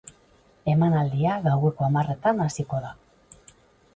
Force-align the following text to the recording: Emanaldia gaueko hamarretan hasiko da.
Emanaldia 0.71 1.35
gaueko 1.43 1.85
hamarretan 1.87 2.41
hasiko 2.47 2.79
da. 2.87 2.93